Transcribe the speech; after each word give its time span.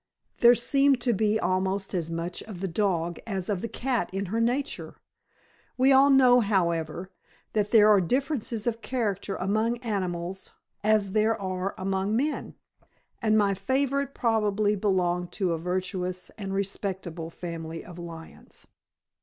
There 0.39 0.55
seemed 0.55 0.99
to 1.01 1.13
be 1.13 1.39
almost 1.39 1.93
as 1.93 2.09
much 2.09 2.41
of 2.41 2.59
the 2.59 2.67
dog 2.67 3.19
as 3.27 3.49
of 3.51 3.61
the 3.61 3.67
cat 3.67 4.09
in 4.11 4.25
her 4.33 4.41
nature. 4.41 4.95
We 5.77 5.91
all 5.93 6.09
know, 6.09 6.39
however, 6.39 7.11
that 7.53 7.69
there 7.69 7.87
are 7.87 8.01
differences 8.01 8.65
of 8.65 8.81
character 8.81 9.35
among 9.35 9.77
animals 9.83 10.53
as 10.83 11.11
there 11.11 11.39
are 11.39 11.75
among 11.77 12.15
men; 12.15 12.55
and 13.21 13.37
my 13.37 13.53
favorite 13.53 14.15
probably 14.15 14.75
belonged 14.75 15.31
to 15.33 15.53
a 15.53 15.59
virtuous 15.59 16.31
and 16.35 16.51
respectable 16.51 17.29
family 17.29 17.85
of 17.85 17.99
lions. 17.99 18.65